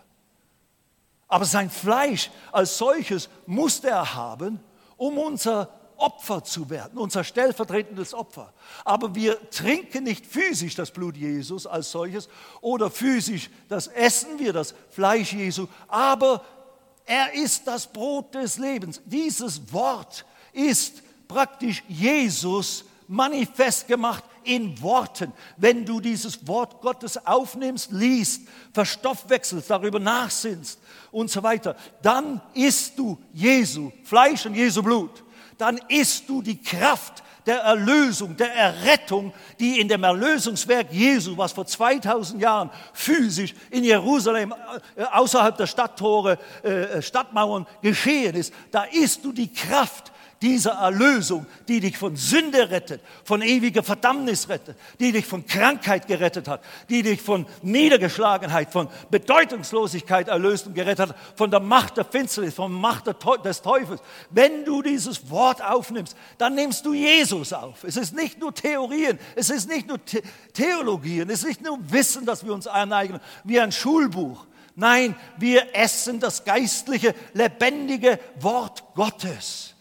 [1.28, 4.62] Aber sein Fleisch als solches musste er haben,
[4.96, 8.54] um unser Opfer zu werden, unser stellvertretendes Opfer.
[8.84, 12.30] Aber wir trinken nicht physisch das Blut Jesus als solches
[12.62, 16.44] oder physisch das essen wir das Fleisch Jesu, aber
[17.06, 19.02] er ist das Brot des Lebens.
[19.06, 25.32] Dieses Wort ist praktisch Jesus manifest gemacht in Worten.
[25.58, 30.80] Wenn du dieses Wort Gottes aufnimmst, liest, verstoffwechselst, darüber nachsinnst
[31.12, 35.24] und so weiter, dann isst du Jesu Fleisch und Jesu Blut.
[35.58, 41.54] Dann isst du die Kraft der Erlösung, der Errettung, die in dem Erlösungswerk Jesu, was
[41.54, 44.54] vor 2000 Jahren physisch in Jerusalem
[44.96, 50.12] äh, außerhalb der Stadttore, äh, Stadtmauern geschehen ist, da isst du die Kraft
[50.46, 56.08] dieser Erlösung, die dich von Sünde rettet, von ewiger Verdammnis rettet, die dich von Krankheit
[56.08, 61.98] gerettet hat, die dich von Niedergeschlagenheit, von Bedeutungslosigkeit erlöst und gerettet hat, von der Macht
[61.98, 63.08] der Finsternis, von der Macht
[63.44, 64.02] des Teufels.
[64.30, 67.84] Wenn du dieses Wort aufnimmst, dann nimmst du Jesus auf.
[67.84, 70.22] Es ist nicht nur Theorien, es ist nicht nur The
[70.54, 74.46] Theologien, es ist nicht nur Wissen, das wir uns aneignen, wie ein Schulbuch.
[74.76, 79.75] Nein, wir essen das geistliche, lebendige Wort Gottes.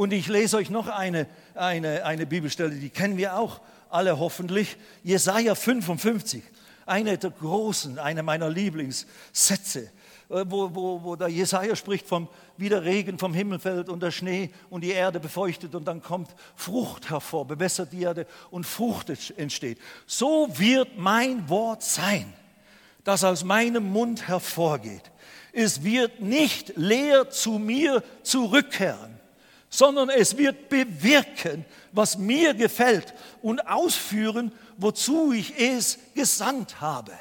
[0.00, 3.60] Und ich lese euch noch eine, eine, eine Bibelstelle, die kennen wir auch
[3.90, 4.78] alle hoffentlich.
[5.02, 6.42] Jesaja 55,
[6.86, 9.80] eine der großen, eine meiner Lieblingssätze,
[10.30, 14.02] äh, wo, wo, wo der Jesaja spricht vom, wie der Regen vom Himmel fällt und
[14.02, 18.64] der Schnee und die Erde befeuchtet und dann kommt Frucht hervor, bewässert die Erde und
[18.64, 19.76] Frucht entsteht.
[20.06, 22.32] So wird mein Wort sein,
[23.04, 25.12] das aus meinem Mund hervorgeht.
[25.52, 29.19] Es wird nicht leer zu mir zurückkehren,
[29.70, 37.12] sondern es wird bewirken, was mir gefällt und ausführen, wozu ich es gesandt habe.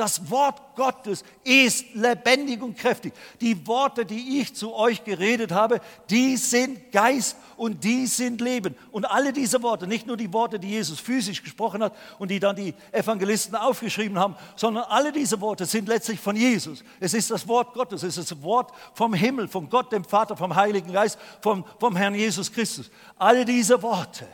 [0.00, 3.12] Das Wort Gottes ist lebendig und kräftig.
[3.38, 8.74] Die Worte, die ich zu euch geredet habe, die sind Geist und die sind Leben.
[8.92, 12.40] Und alle diese Worte, nicht nur die Worte, die Jesus physisch gesprochen hat und die
[12.40, 16.82] dann die Evangelisten aufgeschrieben haben, sondern alle diese Worte sind letztlich von Jesus.
[16.98, 20.34] Es ist das Wort Gottes, es ist das Wort vom Himmel, von Gott, dem Vater,
[20.34, 22.90] vom Heiligen Geist, vom, vom Herrn Jesus Christus.
[23.18, 24.26] Alle diese Worte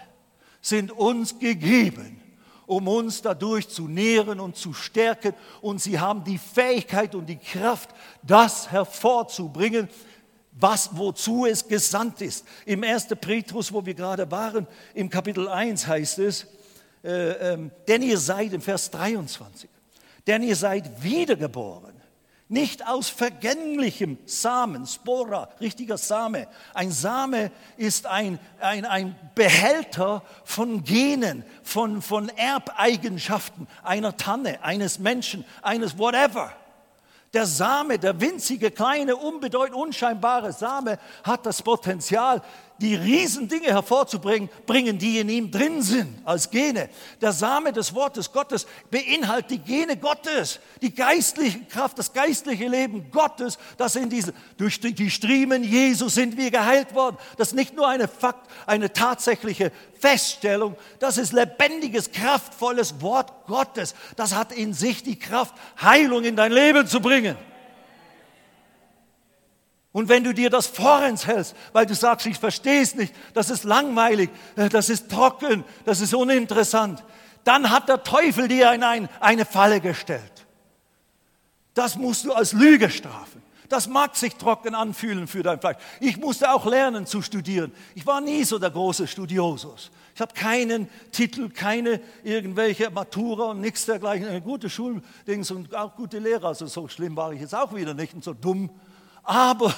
[0.61, 2.23] sind uns gegeben
[2.67, 5.35] um uns dadurch zu nähren und zu stärken.
[5.61, 7.91] Und sie haben die Fähigkeit und die Kraft,
[8.23, 9.89] das hervorzubringen,
[10.53, 12.45] was, wozu es gesandt ist.
[12.65, 13.09] Im 1.
[13.21, 16.47] Petrus, wo wir gerade waren, im Kapitel 1 heißt es,
[17.05, 19.69] äh, äh, denn ihr seid, im Vers 23,
[20.27, 22.06] denn ihr seid wiedergeboren
[22.49, 26.47] nicht aus vergänglichem Samen, Spora, richtiger Same.
[26.75, 34.99] Ein Same ist ein, ein, ein Behälter von Genen, von, von Erbeigenschaften einer Tanne, eines
[35.01, 36.53] Menschen, eines whatever.
[37.35, 42.43] Der Same, der winzige, kleine, unbedeutend, unscheinbare Same hat das Potenzial,
[42.79, 46.89] die Riesendinge hervorzubringen, bringen, die in ihm drin sind, als Gene.
[47.21, 53.11] Der Same des Wortes Gottes beinhaltet die Gene Gottes, die geistliche Kraft, das geistliche Leben
[53.11, 57.17] Gottes, das in diese, durch die Striemen Jesu sind wir geheilt worden.
[57.37, 63.95] Das ist nicht nur eine Fakt, eine tatsächliche Feststellung, das ist lebendiges, kraftvolles Wort Gottes.
[64.17, 67.37] Das hat in sich die Kraft, Heilung in dein Leben zu bringen.
[69.97, 73.49] Und wenn du dir das vorens hältst, weil du sagst, ich verstehe es nicht, das
[73.49, 77.03] ist langweilig, äh, das ist trocken, das ist uninteressant,
[77.45, 80.47] dann hat der Teufel dir in eine Falle gestellt.
[81.73, 83.41] Das musst du als Lüge strafen.
[83.71, 85.79] Das mag sich trocken anfühlen für dein Fleisch.
[86.01, 87.73] Ich musste auch lernen zu studieren.
[87.95, 89.91] Ich war nie so der große Studiosus.
[90.15, 94.29] Ich habe keinen Titel, keine irgendwelche Matura und nichts dergleichen.
[94.29, 96.49] Eine gute Schuldings und auch gute Lehrer.
[96.49, 98.69] Also so schlimm war ich jetzt auch wieder nicht und so dumm.
[99.27, 99.75] Aber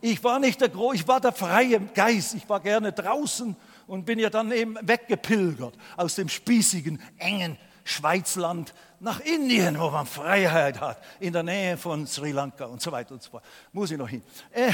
[0.00, 2.34] ich war nicht der Gro ich war der freie Geist.
[2.34, 8.72] Ich war gerne draußen und bin ja dann eben weggepilgert aus dem spießigen, engen Schweizland
[9.00, 13.14] nach Indien, wo man Freiheit hat, in der Nähe von Sri Lanka und so weiter
[13.14, 13.44] und so fort.
[13.72, 14.22] Muss ich noch hin.
[14.52, 14.72] Äh,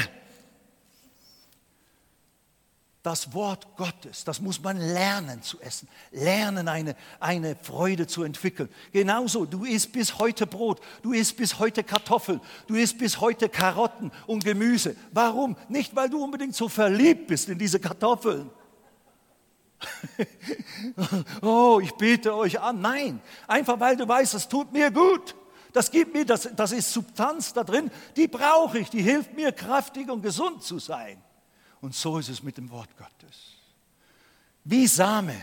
[3.09, 8.69] das Wort Gottes, das muss man lernen zu essen, lernen eine, eine Freude zu entwickeln.
[8.91, 13.49] Genauso, du isst bis heute Brot, du isst bis heute Kartoffeln, du isst bis heute
[13.49, 14.95] Karotten und Gemüse.
[15.11, 15.57] Warum?
[15.69, 18.51] Nicht, weil du unbedingt so verliebt bist in diese Kartoffeln.
[21.41, 22.79] oh, ich bete euch an.
[22.79, 25.35] Nein, einfach weil du weißt, es tut mir gut.
[25.73, 29.51] Das gibt mir, das, das ist Substanz da drin, die brauche ich, die hilft mir,
[29.51, 31.23] kraftig und gesund zu sein.
[31.81, 33.55] Und so ist es mit dem Wort Gottes.
[34.63, 35.35] Wie Same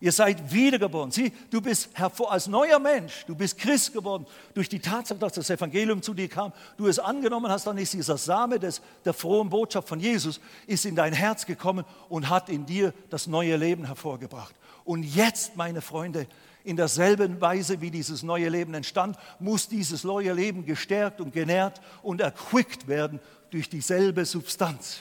[0.00, 1.10] Ihr seid wiedergeboren.
[1.10, 3.24] Sieh, du bist hervor als neuer Mensch.
[3.26, 6.52] Du bist Christ geworden durch die Tatsache, dass das Evangelium zu dir kam.
[6.76, 10.86] Du es angenommen hast, dann ist dieser Same des, der frohen Botschaft von Jesus ist
[10.86, 14.54] in dein Herz gekommen und hat in dir das neue Leben hervorgebracht.
[14.84, 16.28] Und jetzt, meine Freunde,
[16.62, 21.80] in derselben Weise, wie dieses neue Leben entstand, muss dieses neue Leben gestärkt und genährt
[22.02, 23.18] und erquickt werden
[23.50, 25.00] durch dieselbe Substanz,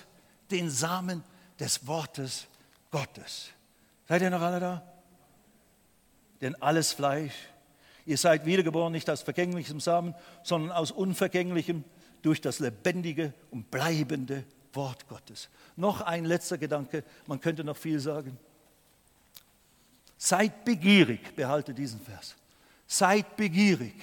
[0.52, 1.24] den Samen
[1.60, 2.48] des Wortes
[2.92, 3.50] Gottes.
[4.08, 4.84] Seid ihr noch alle da?
[6.42, 7.34] Denn alles Fleisch,
[8.06, 11.84] ihr seid wiedergeboren nicht aus vergänglichem Samen, sondern aus unvergänglichem
[12.22, 14.44] durch das lebendige und bleibende
[14.74, 15.50] Wort Gottes.
[15.76, 18.38] Noch ein letzter Gedanke, man könnte noch viel sagen.
[20.18, 22.36] Seid begierig, behalte diesen Vers.
[22.88, 23.94] Seid begierig.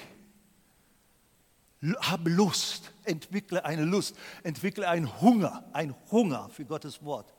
[2.01, 7.35] Hab Lust, entwickle eine Lust, entwickle einen Hunger, ein Hunger für Gottes Wort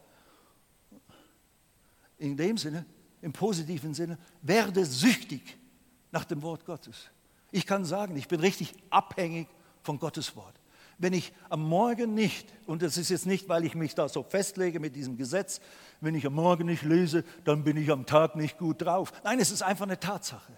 [2.18, 2.86] in dem Sinne,
[3.22, 5.58] im positiven Sinne, werde süchtig
[6.12, 7.10] nach dem Wort Gottes.
[7.52, 9.48] Ich kann sagen, ich bin richtig abhängig
[9.82, 10.60] von Gottes Wort.
[10.98, 14.24] Wenn ich am Morgen nicht, und das ist jetzt nicht, weil ich mich da so
[14.24, 15.60] festlege mit diesem Gesetz,
[16.00, 19.12] wenn ich am Morgen nicht lese, dann bin ich am Tag nicht gut drauf.
[19.24, 20.54] Nein, es ist einfach eine Tatsache.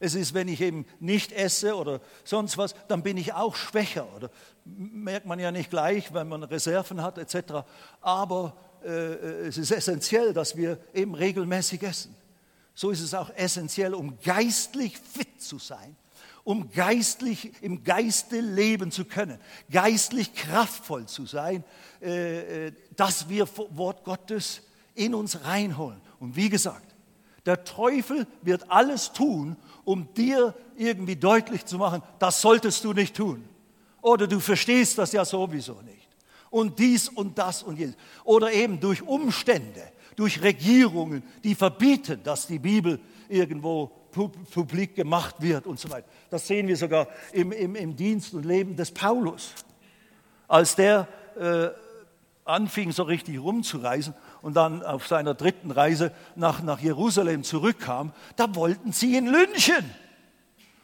[0.00, 4.06] Es ist, wenn ich eben nicht esse oder sonst was, dann bin ich auch schwächer.
[4.14, 4.30] Oder
[4.64, 7.64] merkt man ja nicht gleich, wenn man Reserven hat etc.
[8.00, 12.14] Aber äh, äh, es ist essentiell, dass wir eben regelmäßig essen.
[12.74, 15.96] So ist es auch essentiell, um geistlich fit zu sein,
[16.44, 21.64] um geistlich im Geiste leben zu können, geistlich kraftvoll zu sein,
[22.00, 24.62] äh, dass wir Wort Gottes
[24.94, 26.00] in uns reinholen.
[26.20, 26.94] Und wie gesagt,
[27.46, 29.56] der Teufel wird alles tun,
[29.88, 33.42] um dir irgendwie deutlich zu machen, das solltest du nicht tun.
[34.02, 36.06] Oder du verstehst das ja sowieso nicht
[36.50, 37.96] und dies und das und jenes.
[38.24, 39.82] Oder eben durch Umstände,
[40.14, 43.86] durch Regierungen, die verbieten, dass die Bibel irgendwo
[44.50, 46.06] publik gemacht wird und so weiter.
[46.28, 49.54] Das sehen wir sogar im, im, im Dienst und Leben des Paulus.
[50.48, 51.08] Als der
[51.40, 51.68] äh,
[52.44, 54.12] anfing, so richtig rumzureisen
[54.48, 59.84] und dann auf seiner dritten Reise nach, nach Jerusalem zurückkam, da wollten sie ihn lynchen.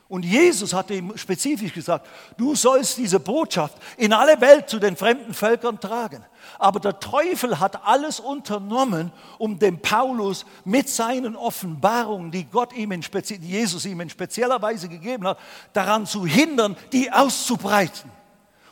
[0.06, 2.06] Und Jesus hatte ihm spezifisch gesagt,
[2.36, 6.22] du sollst diese Botschaft in alle Welt zu den fremden Völkern tragen.
[6.58, 12.92] Aber der Teufel hat alles unternommen, um dem Paulus mit seinen Offenbarungen, die Gott ihm
[12.92, 13.02] in
[13.40, 15.38] Jesus ihm in spezieller Weise gegeben hat,
[15.72, 18.10] daran zu hindern, die auszubreiten.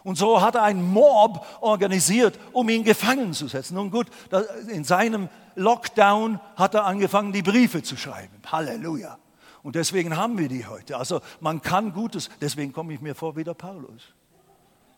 [0.04, 3.74] Und so hat er einen Mob organisiert, um ihn gefangen zu setzen.
[3.74, 4.08] Nun gut,
[4.68, 8.34] in seinem Lockdown hat er angefangen, die Briefe zu schreiben.
[8.50, 9.18] Halleluja.
[9.62, 10.96] Und deswegen haben wir die heute.
[10.96, 14.02] Also man kann Gutes, deswegen komme ich mir vor wie der Paulus.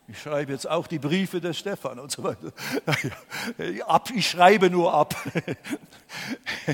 [0.07, 2.53] Ich schreibe jetzt auch die Briefe des Stefan und so weiter.
[4.15, 5.15] Ich schreibe nur ab.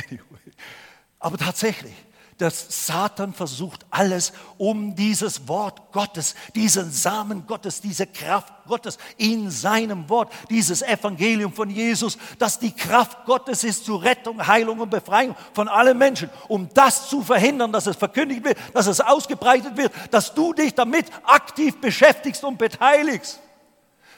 [1.20, 1.94] Aber tatsächlich,
[2.40, 9.50] dass Satan versucht alles, um dieses Wort Gottes, diesen Samen Gottes, diese Kraft Gottes in
[9.50, 14.90] seinem Wort, dieses Evangelium von Jesus, dass die Kraft Gottes ist zur Rettung, Heilung und
[14.90, 19.76] Befreiung von allen Menschen, um das zu verhindern, dass es verkündigt wird, dass es ausgebreitet
[19.76, 23.40] wird, dass du dich damit aktiv beschäftigst und beteiligst.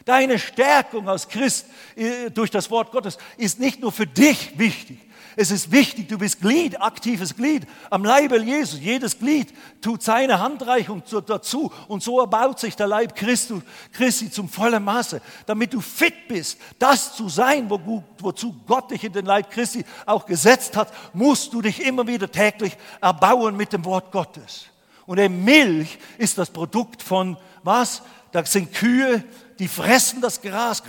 [0.04, 4.98] Deine Stärkung als Christ äh, durch das Wort Gottes ist nicht nur für dich wichtig,
[5.37, 8.80] es ist wichtig, du bist Glied, aktives Glied am Leibe Jesus.
[8.80, 13.62] Jedes Glied tut seine Handreichung dazu und so erbaut sich der Leib Christus,
[13.93, 19.05] Christi zum vollen Maße, damit du fit bist, das zu sein, wo, wozu Gott dich
[19.05, 23.72] in den Leib Christi auch gesetzt hat, musst du dich immer wieder täglich erbauen mit
[23.72, 24.66] dem Wort Gottes.
[25.07, 28.03] Und der Milch ist das Produkt von was?
[28.33, 29.24] Da sind Kühe,
[29.62, 30.82] die fressen das Gras.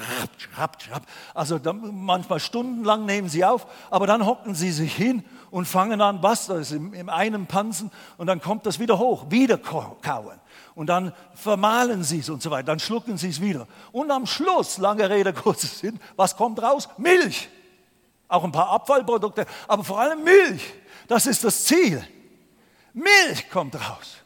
[1.36, 6.24] Also manchmal stundenlang nehmen sie auf, aber dann hocken sie sich hin und fangen an,
[6.24, 10.40] was, das ist im, einen Pansen und dann kommt das wieder hoch, wieder kauen.
[10.74, 13.68] Und dann vermahlen sie es und so weiter, dann schlucken sie es wieder.
[13.92, 16.90] Und am Schluss, lange Rede, kurzer Sinn, was kommt raus?
[16.98, 17.50] Milch.
[18.28, 20.74] Auch ein paar Abfallprodukte, aber vor allem Milch.
[21.08, 22.04] Das ist das Ziel.
[22.92, 24.18] Milch kommt raus.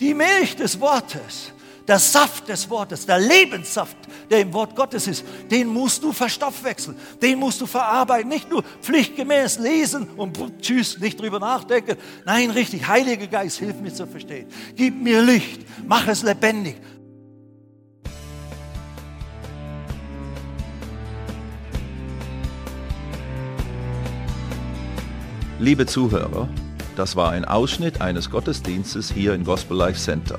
[0.00, 1.54] Die Milch des Wortes
[1.90, 3.96] der Saft des Wortes, der Lebenssaft,
[4.30, 8.28] der im Wort Gottes ist, den musst du verstoffwechseln, den musst du verarbeiten.
[8.28, 11.96] Nicht nur pflichtgemäß lesen und tschüss, nicht drüber nachdenken.
[12.24, 14.46] Nein, richtig, Heiliger Geist, hilf mir zu verstehen.
[14.76, 16.76] Gib mir Licht, mach es lebendig.
[25.58, 26.48] Liebe Zuhörer,
[26.94, 30.38] das war ein Ausschnitt eines Gottesdienstes hier im Gospel Life Center.